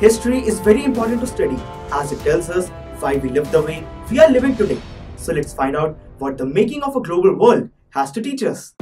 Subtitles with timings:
[0.00, 1.58] History is very important to study
[1.92, 2.68] as it tells us
[3.00, 4.78] why we live the way we are living today.
[5.16, 8.74] So let's find out what the making of a global world has to teach us.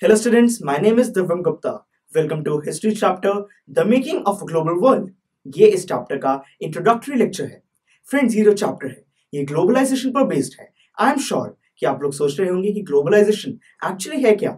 [0.00, 1.82] Hello students, my name is Divyam Gupta.
[2.14, 5.10] Welcome to History Chapter The Making of a Global World.
[5.46, 6.32] ये इस chapter का
[6.62, 7.62] introductory lecture है
[8.08, 9.04] friends ये जो chapter है
[9.34, 10.68] ये globalisation पर based है
[11.00, 13.51] आई एम श्योर कि आप लोग सोच रहे होंगे कि ग्लोबलाइजेशन
[13.85, 14.57] एक्चुअली है क्या?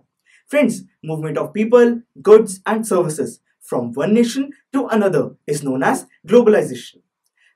[0.51, 3.37] Friends movement of people goods and services
[3.69, 6.99] from one nation to another is known as globalisation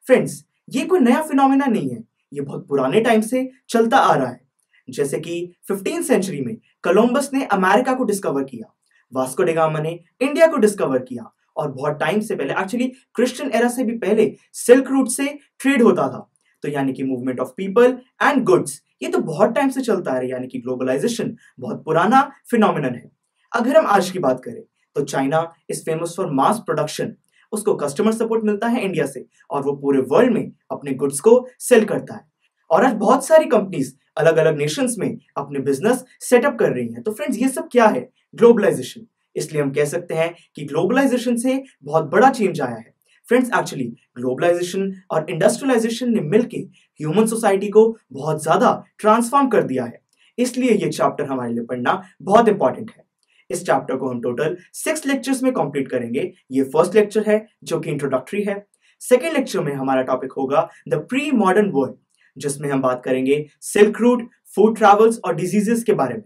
[0.08, 4.28] friends ये कोई नया फिनोमेना नहीं है। ये बहुत पुराने टाइम से चलता आ रहा
[4.28, 4.42] है।
[4.88, 8.74] जैसे कि फिफ्टीन सेंचुरी में कोलंबस ने अमेरिका को डिस्कवर किया
[9.12, 13.70] वास्को डेगामा ने इंडिया को डिस्कवर किया और बहुत टाइम से पहले एक्चुअली क्रिश्चियन एरा
[13.70, 15.28] से भी पहले सिल्क रूट से
[15.60, 16.30] ट्रेड होता था।
[16.64, 20.30] तो यानी कि movement of people and goods ये तो बहुत टाइम से चलता है,
[20.30, 22.22] यानी कि ग्लोबलाइजेशन बहुत पुराना
[22.52, 23.10] फिनोमिनन है।
[23.52, 24.62] अगर हम आज की बात करें
[24.96, 27.14] तो China is famous for mass production
[27.54, 31.48] उसको कस्टमर सपोर्ट मिलता है इंडिया से, और वो पूरे वर्ल्ड में अपने गुड्स को
[31.60, 32.28] सेल करता है।
[32.70, 37.02] और आज बहुत सारी कंपनीज़ अलग अलग नेशंस में अपने बिज़नेस सेटअप कर रही हैं।
[37.04, 38.10] तो फ्रेंड्स ये सब क्या है?
[38.36, 42.94] ग्लोबलाइजेशन इसलिए हम कह सकते हैं कि ग्लोबलाइजेशन से बहुत बड़ा चेंज आया है।
[43.30, 43.86] फ्रेंड्स एक्चुअली
[44.18, 50.02] ग्लोबलाइजेशन और इंडस्ट्रियलाइजेशन ने मिलकर ह्यूमन सोसाइटी को बहुत ज़्यादा ट्रांसफॉर्म कर दिया है।
[50.38, 53.04] इसलिए ये चैप्टर हमारे लिए पढ़ना बहुत इंपॉर्टेंट है।
[53.50, 57.80] इस चैप्टर को हम टोटल सिक्स लेक्चर्स में कंप्लीट करेंगे। ये फ़र्स्ट लेक्चर है, जो
[57.80, 58.66] कि इंट्रोडक्टरी है।
[59.02, 61.96] सेकेंड लेक्चर में हमारा टॉपिक होगा द प्री मॉडर्न वर्ल्ड
[62.38, 66.24] जिसमें हम बात करेंगे सिल्क रूट फ़ूड ट्रेवल्स और डिजीजेस के बारे में।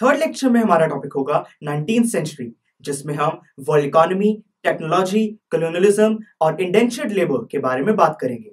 [0.00, 2.52] थर्ड लेक्चर में हमारा टॉपिक होगा नाइनटीन सेंचुरी
[2.84, 4.36] जिसमें हम वर्ल्ड इकोनॉमी
[4.68, 8.50] टेक्नोलॉजी कलोनलिज्म और इंडेंशियड लेबर के बारे में बात करेंगे।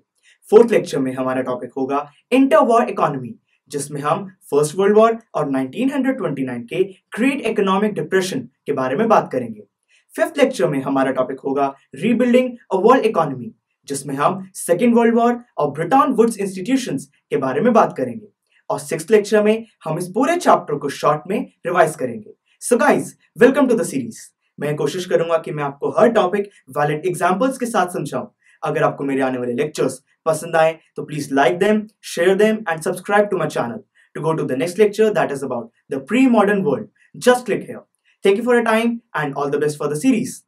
[0.49, 3.35] फोर्थ लेक्चर में हमारा टॉपिक होगा इंटर वॉर इकोनॉमी
[3.72, 6.83] जिसमें हम फ़र्स्ट वर्ल्ड वॉर और 1929 के
[7.17, 9.61] ग्रेट इकोनॉमिक डिप्रेशन के बारे में बात करेंगे।
[10.13, 13.51] फिफ्थ लेक्चर में हमारा टॉपिक होगा रीबिल्डिंग अ वर्ल्ड इकोनॉमी
[13.88, 18.28] जिसमें हम सेकेंड वर्ल्ड वॉर और ब्रिटान वुड्स इंस्टीट्यूशंस के बारे में बात करेंगे।
[18.69, 22.31] और सिक्स लेक्चर में हम इस पूरे चैप्टर को शॉर्ट में रिवाइज करेंगे।
[22.62, 24.19] So guys welcome to the series
[24.59, 28.27] मैं कोशिश करूँगा कि मैं आपको हर टॉपिक वैलिड एग्जाम्पल्स के साथ समझाऊं।
[28.63, 31.81] अगर आपको मेरे आने वाले लेक्चर्स पसंद आए तो please like them
[32.13, 33.79] share them and subscribe to my channel
[34.15, 37.61] to go to the next lecture that is about the pre modern world just click
[37.61, 37.79] here
[38.23, 40.39] thank you for a time and all the best for the series